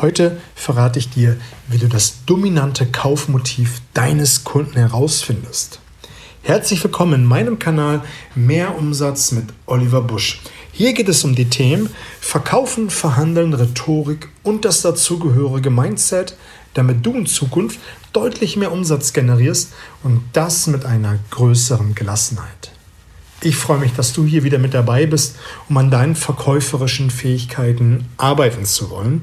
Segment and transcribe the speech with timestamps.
[0.00, 5.80] Heute verrate ich dir, wie du das dominante Kaufmotiv deines Kunden herausfindest.
[6.42, 8.02] Herzlich willkommen in meinem Kanal
[8.36, 10.40] Mehr Umsatz mit Oliver Busch.
[10.70, 11.90] Hier geht es um die Themen
[12.20, 16.36] Verkaufen, Verhandeln, Rhetorik und das dazugehörige Mindset,
[16.74, 17.80] damit du in Zukunft
[18.12, 19.72] deutlich mehr Umsatz generierst
[20.04, 22.70] und das mit einer größeren Gelassenheit.
[23.40, 25.34] Ich freue mich, dass du hier wieder mit dabei bist,
[25.68, 29.22] um an deinen verkäuferischen Fähigkeiten arbeiten zu wollen.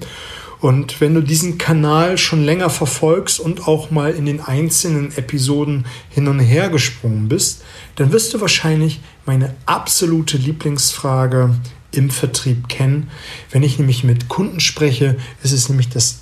[0.61, 5.85] Und wenn du diesen Kanal schon länger verfolgst und auch mal in den einzelnen Episoden
[6.09, 7.63] hin und her gesprungen bist,
[7.95, 11.55] dann wirst du wahrscheinlich meine absolute Lieblingsfrage
[11.91, 13.09] im Vertrieb kennen.
[13.51, 16.19] Wenn ich nämlich mit Kunden spreche, ist es nämlich das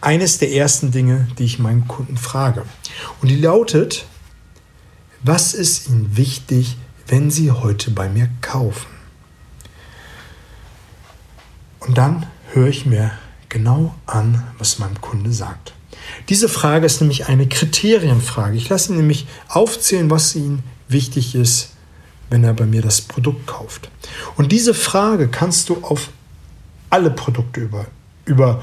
[0.00, 2.64] eines der ersten Dinge, die ich meinen Kunden frage.
[3.20, 4.06] Und die lautet,
[5.22, 8.90] was ist ihnen wichtig, wenn sie heute bei mir kaufen?
[11.80, 13.12] Und dann höre ich mir
[13.52, 15.74] genau an, was mein Kunde sagt.
[16.30, 18.56] Diese Frage ist nämlich eine Kriterienfrage.
[18.56, 21.70] Ich lasse ihn nämlich aufzählen, was ihm wichtig ist,
[22.30, 23.90] wenn er bei mir das Produkt kauft.
[24.36, 26.08] Und diese Frage kannst du auf
[26.88, 27.86] alle Produkte über,
[28.24, 28.62] über,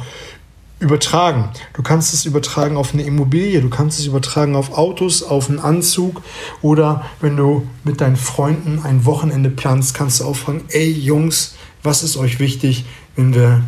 [0.79, 1.49] übertragen.
[1.73, 5.59] Du kannst es übertragen auf eine Immobilie, du kannst es übertragen auf Autos, auf einen
[5.59, 6.23] Anzug
[6.63, 11.55] oder wenn du mit deinen Freunden ein Wochenende planst, kannst du auch fragen, ey Jungs,
[11.83, 13.63] was ist euch wichtig, wenn wir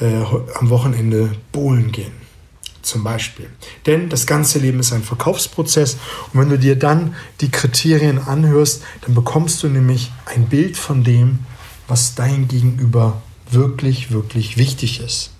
[0.00, 0.22] äh,
[0.54, 2.12] am Wochenende bowlen gehen.
[2.82, 3.50] Zum Beispiel.
[3.86, 5.96] Denn das ganze Leben ist ein Verkaufsprozess
[6.32, 11.02] und wenn du dir dann die Kriterien anhörst, dann bekommst du nämlich ein Bild von
[11.02, 11.40] dem,
[11.88, 15.32] was dein Gegenüber wirklich, wirklich wichtig ist.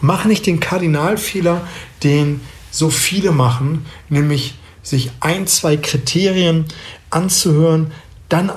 [0.00, 1.66] Und mache nicht den Kardinalfehler,
[2.04, 6.66] den so viele machen, nämlich sich ein, zwei Kriterien
[7.10, 7.92] anzuhören,
[8.28, 8.52] dann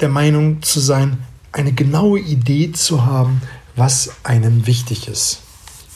[0.00, 1.18] der Meinung zu sein,
[1.52, 3.40] eine genaue Idee zu haben,
[3.76, 5.40] was einem wichtig ist.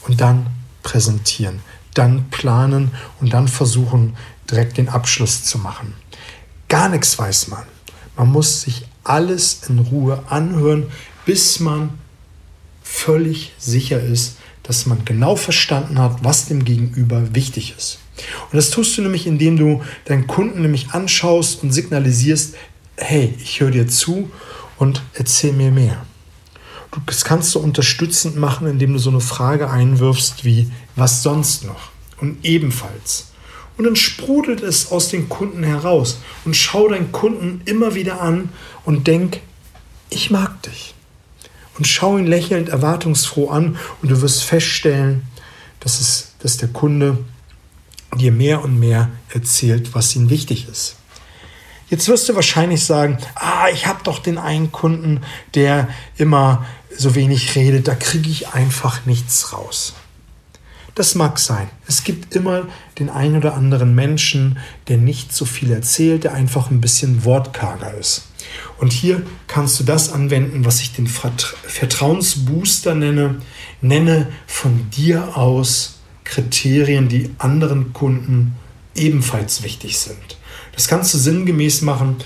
[0.07, 0.47] Und dann
[0.83, 1.61] präsentieren,
[1.95, 4.17] dann planen und dann versuchen,
[4.51, 5.95] direkt den Abschluss zu machen.
[6.69, 7.65] Gar nichts weiß man.
[8.17, 10.87] Man muss sich alles in Ruhe anhören,
[11.25, 11.99] bis man
[12.83, 17.99] völlig sicher ist, dass man genau verstanden hat, was dem Gegenüber wichtig ist.
[18.51, 22.55] Und das tust du nämlich, indem du deinen Kunden nämlich anschaust und signalisierst,
[22.97, 24.31] hey, ich höre dir zu
[24.77, 26.05] und erzähl mir mehr.
[27.07, 31.91] Das kannst du unterstützend machen, indem du so eine Frage einwirfst wie, was sonst noch?
[32.21, 33.29] Und ebenfalls.
[33.77, 36.19] Und dann sprudelt es aus den Kunden heraus.
[36.45, 38.49] Und schau deinen Kunden immer wieder an
[38.85, 39.41] und denk,
[40.11, 40.95] ich mag dich.
[41.77, 45.23] Und schau ihn lächelnd erwartungsfroh an und du wirst feststellen,
[45.79, 47.19] dass, es, dass der Kunde
[48.17, 50.97] dir mehr und mehr erzählt, was ihm wichtig ist.
[51.91, 55.21] Jetzt wirst du wahrscheinlich sagen, ah, ich habe doch den einen Kunden,
[55.55, 59.95] der immer so wenig redet, da kriege ich einfach nichts raus.
[60.95, 61.69] Das mag sein.
[61.87, 62.67] Es gibt immer
[62.99, 67.95] den einen oder anderen Menschen, der nicht so viel erzählt, der einfach ein bisschen wortkarger
[67.95, 68.27] ist.
[68.79, 73.37] Und hier kannst du das anwenden, was ich den Vertrauensbooster nenne.
[73.81, 78.57] Nenne von dir aus Kriterien, die anderen Kunden
[78.95, 80.38] ebenfalls wichtig sind.
[80.79, 82.19] Das kannst du sinngemäß machen.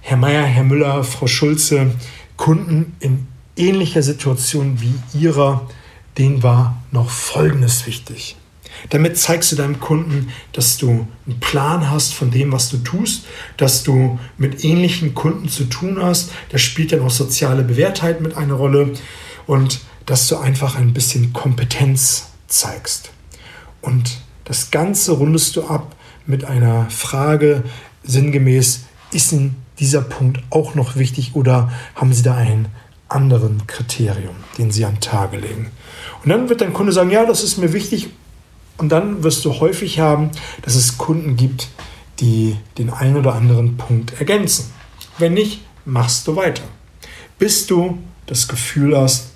[0.00, 1.90] Herr Meier, Herr Müller, Frau Schulze,
[2.38, 5.68] Kunden in ähnlicher Situation wie ihrer,
[6.16, 8.36] denen war noch Folgendes wichtig.
[8.88, 13.26] Damit zeigst du deinem Kunden, dass du einen Plan hast von dem, was du tust,
[13.58, 16.30] dass du mit ähnlichen Kunden zu tun hast.
[16.48, 18.94] Da spielt dann auch soziale Bewährtheit mit eine Rolle
[19.46, 23.10] und dass du einfach ein bisschen Kompetenz zeigst.
[23.82, 25.94] Und das Ganze rundest du ab
[26.26, 27.64] mit einer Frage
[28.04, 32.68] sinngemäß, ist Ihnen dieser Punkt auch noch wichtig oder haben Sie da einen
[33.08, 35.70] anderen Kriterium, den Sie an Tage legen.
[36.22, 38.10] Und dann wird dein Kunde sagen, ja, das ist mir wichtig.
[38.78, 40.30] Und dann wirst du häufig haben,
[40.62, 41.68] dass es Kunden gibt,
[42.20, 44.70] die den einen oder anderen Punkt ergänzen.
[45.18, 46.62] Wenn nicht, machst du weiter,
[47.38, 49.30] bis du das Gefühl hast,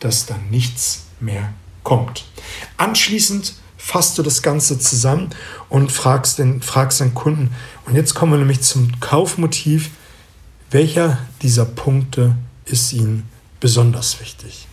[0.00, 1.52] dass da nichts mehr
[1.84, 2.24] kommt.
[2.76, 3.54] Anschließend
[3.92, 5.28] fasst du das Ganze zusammen
[5.68, 7.50] und fragst den, fragst den Kunden.
[7.84, 9.90] Und jetzt kommen wir nämlich zum Kaufmotiv.
[10.70, 12.34] Welcher dieser Punkte
[12.64, 13.28] ist Ihnen
[13.60, 14.66] besonders wichtig?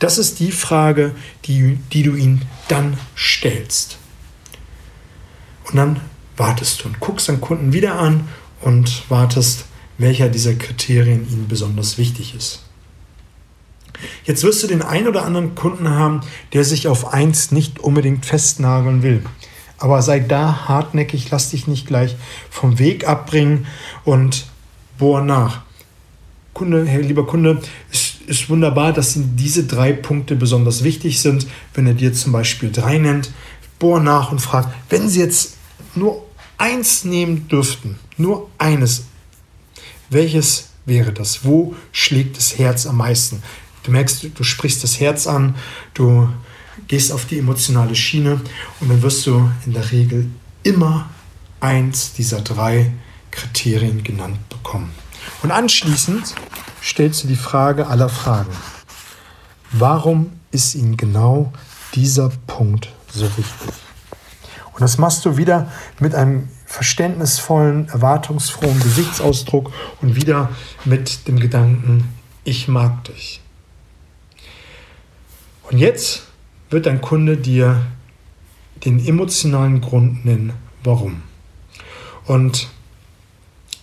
[0.00, 3.98] Das ist die Frage, die, die du ihn dann stellst.
[5.66, 6.00] Und dann
[6.36, 8.28] wartest du und guckst deinen Kunden wieder an
[8.60, 9.66] und wartest,
[9.98, 12.64] welcher dieser Kriterien ihnen besonders wichtig ist.
[14.24, 16.22] Jetzt wirst du den einen oder anderen Kunden haben,
[16.52, 19.24] der sich auf eins nicht unbedingt festnageln will.
[19.78, 22.16] Aber sei da hartnäckig, lass dich nicht gleich
[22.48, 23.66] vom Weg abbringen
[24.04, 24.46] und
[24.98, 25.62] bohr nach.
[26.54, 27.60] Kunde, hey, lieber Kunde,
[28.26, 31.46] ist wunderbar, dass diese drei Punkte besonders wichtig sind.
[31.74, 33.32] Wenn er dir zum Beispiel drei nennt,
[33.78, 35.56] bohr nach und frag, wenn sie jetzt
[35.94, 36.24] nur
[36.56, 39.04] eins nehmen dürften, nur eines,
[40.10, 41.44] welches wäre das?
[41.44, 43.42] Wo schlägt das Herz am meisten?
[43.84, 45.54] Du merkst, du sprichst das Herz an,
[45.92, 46.28] du
[46.88, 48.40] gehst auf die emotionale Schiene
[48.80, 50.30] und dann wirst du in der Regel
[50.62, 51.08] immer
[51.60, 52.92] eins dieser drei
[53.30, 54.90] Kriterien genannt bekommen.
[55.42, 56.34] Und anschließend
[56.82, 58.52] stellst du die Frage aller Fragen.
[59.70, 61.52] Warum ist Ihnen genau
[61.94, 63.70] dieser Punkt so wichtig?
[64.72, 65.70] Und das machst du wieder
[66.00, 70.50] mit einem verständnisvollen, erwartungsfrohen Gesichtsausdruck und wieder
[70.84, 72.08] mit dem Gedanken,
[72.44, 73.43] ich mag dich.
[75.70, 76.24] Und jetzt
[76.70, 77.86] wird dein Kunde dir
[78.84, 80.52] den emotionalen Grund nennen,
[80.82, 81.22] warum.
[82.26, 82.68] Und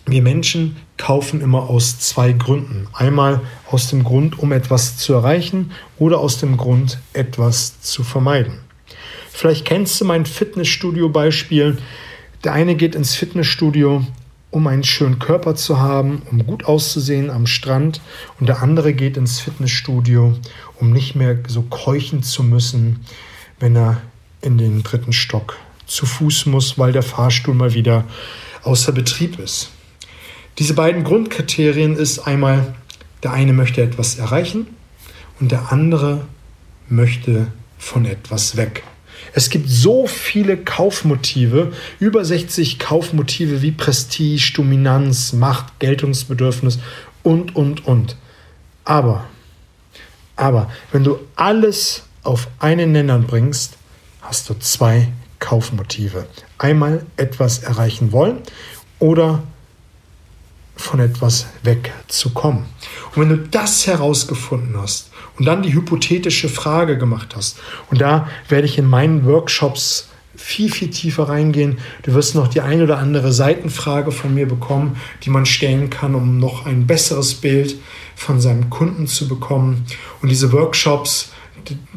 [0.06, 2.88] wir Menschen kaufen immer aus zwei Gründen.
[2.92, 3.40] Einmal
[3.70, 8.58] aus dem Grund, um etwas zu erreichen oder aus dem Grund, etwas zu vermeiden.
[9.30, 11.78] Vielleicht kennst du mein Fitnessstudio-Beispiel.
[12.44, 14.04] Der eine geht ins Fitnessstudio,
[14.50, 18.00] um einen schönen Körper zu haben, um gut auszusehen am Strand.
[18.38, 20.34] Und der andere geht ins Fitnessstudio,
[20.82, 23.04] um nicht mehr so keuchen zu müssen,
[23.60, 24.02] wenn er
[24.40, 25.56] in den dritten Stock
[25.86, 28.04] zu Fuß muss, weil der Fahrstuhl mal wieder
[28.64, 29.70] außer Betrieb ist.
[30.58, 32.74] Diese beiden Grundkriterien ist einmal,
[33.22, 34.66] der eine möchte etwas erreichen
[35.38, 36.26] und der andere
[36.88, 38.82] möchte von etwas weg.
[39.34, 46.80] Es gibt so viele Kaufmotive, über 60 Kaufmotive wie Prestige, Dominanz, Macht, Geltungsbedürfnis
[47.22, 48.16] und, und, und.
[48.84, 49.28] Aber,
[50.42, 53.74] aber, wenn du alles auf einen Nenner bringst,
[54.20, 55.08] hast du zwei
[55.38, 56.26] Kaufmotive.
[56.58, 58.38] Einmal etwas erreichen wollen
[58.98, 59.44] oder
[60.74, 62.64] von etwas wegzukommen.
[63.14, 67.58] Und wenn du das herausgefunden hast und dann die hypothetische Frage gemacht hast,
[67.90, 71.78] und da werde ich in meinen Workshops viel, viel tiefer reingehen.
[72.02, 76.14] Du wirst noch die ein oder andere Seitenfrage von mir bekommen, die man stellen kann,
[76.14, 77.76] um noch ein besseres Bild
[78.16, 79.84] von seinem Kunden zu bekommen.
[80.20, 81.32] Und diese Workshops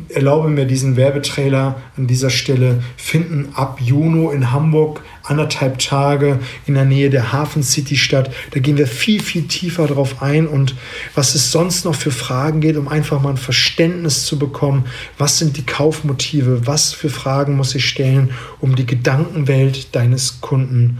[0.10, 6.76] erlaube mir diesen Werbetrailer an dieser Stelle, finden ab Juni in Hamburg anderthalb Tage in
[6.76, 8.34] der Nähe der Hafen City statt.
[8.52, 10.76] Da gehen wir viel, viel tiefer drauf ein und
[11.14, 14.86] was es sonst noch für Fragen geht, um einfach mal ein Verständnis zu bekommen.
[15.18, 16.68] Was sind die Kaufmotive?
[16.68, 21.00] Was für Fragen muss ich stellen, um die Gedankenwelt deines Kunden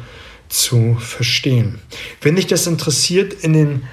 [0.50, 1.80] zu verstehen?
[2.22, 3.84] Wenn dich das interessiert, in den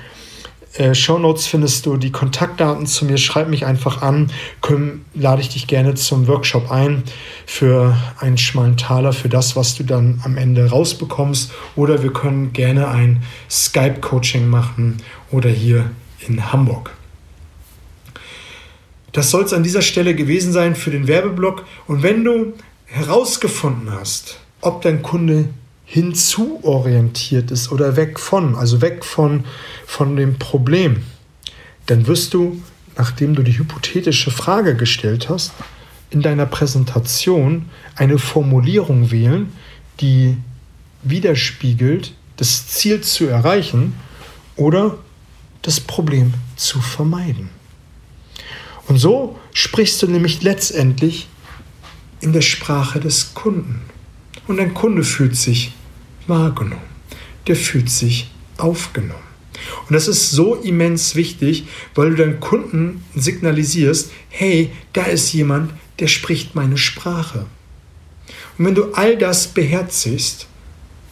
[0.74, 3.18] äh, Show Notes findest du die Kontaktdaten zu mir.
[3.18, 4.30] Schreib mich einfach an.
[4.60, 7.02] Komm, lade ich dich gerne zum Workshop ein
[7.46, 11.52] für einen schmalen Taler für das, was du dann am Ende rausbekommst.
[11.76, 14.96] Oder wir können gerne ein Skype-Coaching machen
[15.30, 15.90] oder hier
[16.26, 16.94] in Hamburg.
[19.12, 21.66] Das soll es an dieser Stelle gewesen sein für den Werbeblock.
[21.86, 22.54] Und wenn du
[22.86, 25.50] herausgefunden hast, ob dein Kunde
[25.92, 29.44] hinzuorientiert ist oder weg von, also weg von,
[29.84, 31.02] von dem Problem,
[31.84, 32.62] dann wirst du,
[32.96, 35.52] nachdem du die hypothetische Frage gestellt hast,
[36.08, 39.52] in deiner Präsentation eine Formulierung wählen,
[40.00, 40.38] die
[41.02, 43.92] widerspiegelt, das Ziel zu erreichen
[44.56, 44.96] oder
[45.60, 47.50] das Problem zu vermeiden.
[48.88, 51.28] Und so sprichst du nämlich letztendlich
[52.22, 53.82] in der Sprache des Kunden.
[54.46, 55.72] Und ein Kunde fühlt sich
[56.28, 56.82] wahrgenommen.
[57.46, 59.32] Der fühlt sich aufgenommen.
[59.88, 61.64] Und das ist so immens wichtig,
[61.94, 67.46] weil du deinen Kunden signalisierst, hey, da ist jemand, der spricht meine Sprache.
[68.58, 70.46] Und wenn du all das beherzigst,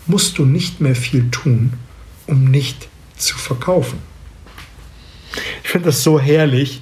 [0.06, 1.74] musst du nicht mehr viel tun,
[2.26, 3.98] um nicht zu verkaufen.
[5.62, 6.80] Ich finde das so herrlich,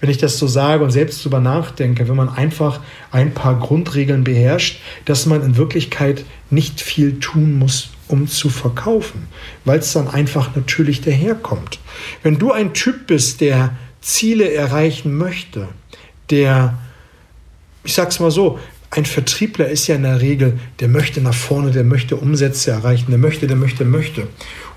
[0.00, 4.24] wenn ich das so sage und selbst darüber nachdenke, wenn man einfach ein paar Grundregeln
[4.24, 9.26] beherrscht, dass man in Wirklichkeit nicht viel tun muss, um zu verkaufen,
[9.64, 11.78] weil es dann einfach natürlich daherkommt.
[12.22, 15.68] Wenn du ein Typ bist, der Ziele erreichen möchte,
[16.30, 16.78] der,
[17.84, 18.58] ich sag's mal so,
[18.90, 23.10] ein Vertriebler ist ja in der Regel, der möchte nach vorne, der möchte Umsätze erreichen,
[23.10, 24.28] der möchte, der möchte, möchte.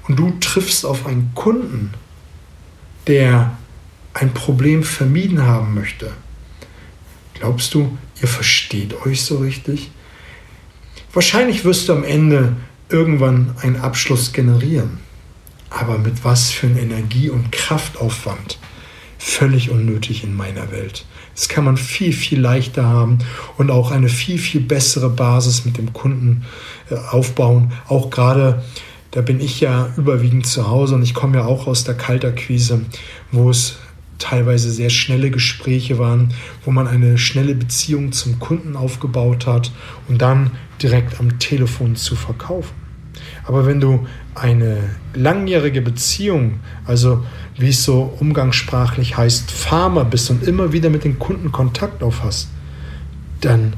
[0.07, 1.93] Und du triffst auf einen Kunden,
[3.07, 3.57] der
[4.13, 6.11] ein Problem vermieden haben möchte,
[7.33, 9.91] glaubst du, ihr versteht euch so richtig?
[11.13, 12.55] Wahrscheinlich wirst du am Ende
[12.91, 14.99] irgendwann einen Abschluss generieren.
[15.69, 18.59] Aber mit was für einem Energie- und Kraftaufwand?
[19.17, 21.05] Völlig unnötig in meiner Welt.
[21.35, 23.19] Das kann man viel, viel leichter haben
[23.57, 26.45] und auch eine viel, viel bessere Basis mit dem Kunden
[26.89, 27.71] äh, aufbauen.
[27.87, 28.63] Auch gerade,
[29.11, 32.81] da bin ich ja überwiegend zu Hause und ich komme ja auch aus der Kalterquise,
[33.31, 33.77] wo es
[34.21, 39.71] teilweise sehr schnelle Gespräche waren, wo man eine schnelle Beziehung zum Kunden aufgebaut hat
[40.07, 40.51] und dann
[40.81, 42.73] direkt am Telefon zu verkaufen.
[43.45, 44.77] Aber wenn du eine
[45.13, 47.25] langjährige Beziehung, also
[47.57, 52.49] wie es so umgangssprachlich heißt, Farmer bist und immer wieder mit den Kunden Kontakt aufhast,
[53.41, 53.73] dann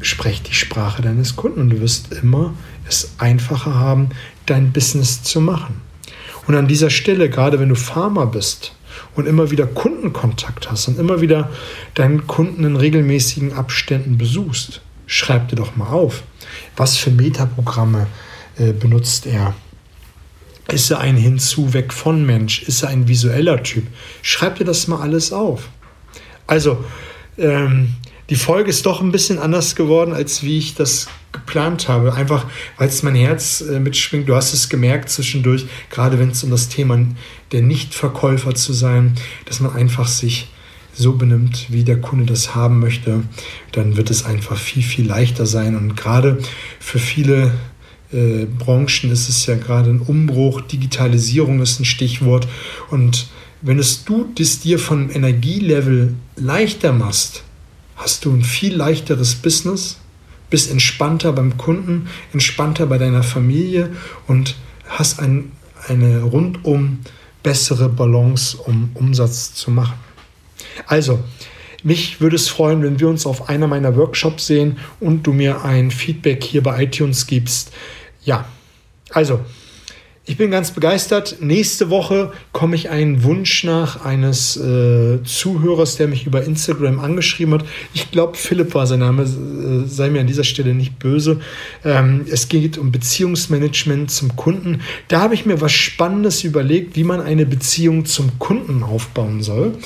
[0.00, 2.54] sprech die Sprache deines Kunden und du wirst immer
[2.88, 4.08] es einfacher haben,
[4.46, 5.82] dein Business zu machen.
[6.46, 8.74] Und an dieser Stelle, gerade wenn du Farmer bist
[9.18, 11.50] und immer wieder Kundenkontakt hast und immer wieder
[11.94, 16.22] deinen Kunden in regelmäßigen Abständen besuchst, schreib dir doch mal auf,
[16.76, 18.06] was für Metaprogramme
[18.58, 19.54] äh, benutzt er.
[20.70, 22.62] Ist er ein Hinzu, weg von Mensch?
[22.62, 23.86] Ist er ein visueller Typ?
[24.22, 25.68] Schreib dir das mal alles auf.
[26.46, 26.84] Also,
[27.38, 27.94] ähm,
[28.30, 32.14] die Folge ist doch ein bisschen anders geworden, als wie ich das geplant habe.
[32.14, 34.28] Einfach, weil es mein Herz äh, mitschwingt.
[34.28, 36.98] Du hast es gemerkt zwischendurch, gerade wenn es um das Thema
[37.52, 40.48] der Nichtverkäufer zu sein, dass man einfach sich
[40.94, 43.22] so benimmt, wie der Kunde das haben möchte,
[43.72, 45.76] dann wird es einfach viel, viel leichter sein.
[45.76, 46.38] Und gerade
[46.80, 47.52] für viele
[48.12, 52.48] äh, Branchen ist es ja gerade ein Umbruch, Digitalisierung ist ein Stichwort.
[52.90, 53.28] Und
[53.60, 57.42] wenn es du das dir von Energielevel leichter machst,
[57.96, 59.98] hast du ein viel leichteres Business,
[60.50, 63.90] bist entspannter beim Kunden, entspannter bei deiner Familie
[64.26, 65.52] und hast ein,
[65.88, 67.00] eine rundum
[67.42, 69.98] bessere Balance, um Umsatz zu machen.
[70.86, 71.20] Also,
[71.82, 75.64] mich würde es freuen, wenn wir uns auf einer meiner Workshops sehen und du mir
[75.64, 77.72] ein Feedback hier bei iTunes gibst.
[78.24, 78.46] Ja,
[79.10, 79.40] also
[80.28, 81.36] ich bin ganz begeistert.
[81.40, 87.54] Nächste Woche komme ich einen Wunsch nach eines äh, Zuhörers, der mich über Instagram angeschrieben
[87.54, 87.64] hat.
[87.94, 91.40] Ich glaube, Philipp war sein Name, äh, sei mir an dieser Stelle nicht böse.
[91.82, 94.82] Ähm, es geht um Beziehungsmanagement zum Kunden.
[95.08, 99.78] Da habe ich mir was Spannendes überlegt, wie man eine Beziehung zum Kunden aufbauen soll.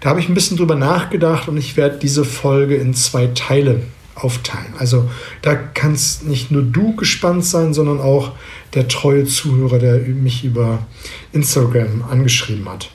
[0.00, 3.82] Da habe ich ein bisschen drüber nachgedacht und ich werde diese Folge in zwei Teile
[4.22, 4.74] aufteilen.
[4.78, 5.10] Also
[5.42, 8.32] da kannst nicht nur du gespannt sein, sondern auch
[8.74, 10.86] der treue Zuhörer, der mich über
[11.32, 12.90] Instagram angeschrieben hat.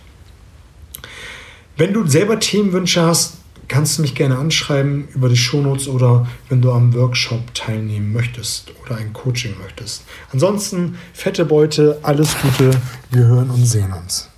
[1.78, 6.62] Wenn du selber Themenwünsche hast, kannst du mich gerne anschreiben über die Shownotes oder wenn
[6.62, 10.04] du am Workshop teilnehmen möchtest oder ein Coaching möchtest.
[10.32, 12.72] Ansonsten fette Beute, alles Gute,
[13.12, 14.30] wir hören und sehen uns.